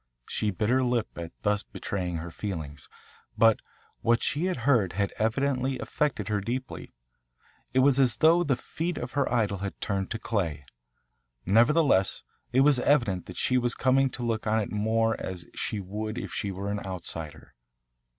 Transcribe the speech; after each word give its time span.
She 0.27 0.49
bit 0.49 0.69
her 0.71 0.81
lip 0.81 1.09
at 1.15 1.31
thus 1.43 1.61
betraying 1.61 2.15
her 2.15 2.31
feelings, 2.31 2.89
but 3.37 3.59
what 4.01 4.23
she 4.23 4.45
had 4.45 4.57
heard 4.65 4.93
had 4.93 5.13
evidently 5.19 5.77
affected 5.77 6.27
her 6.27 6.41
deeply. 6.41 6.91
It 7.71 7.81
was 7.85 7.99
as 7.99 8.17
though 8.17 8.43
the 8.43 8.55
feet 8.55 8.97
of 8.97 9.11
her 9.11 9.31
idol 9.31 9.59
had 9.59 9.79
turned 9.79 10.09
to 10.09 10.17
clay. 10.17 10.65
Nevertheless 11.45 12.23
it 12.51 12.61
was 12.61 12.79
evident 12.79 13.27
that 13.27 13.37
she 13.37 13.59
was 13.59 13.75
coming 13.75 14.09
to 14.09 14.23
look 14.25 14.47
on 14.47 14.59
it 14.59 14.71
more 14.71 15.15
as 15.21 15.45
she 15.53 15.79
would 15.79 16.17
if 16.17 16.33
she 16.33 16.49
were 16.49 16.71
an 16.71 16.83
outsider. 16.83 17.53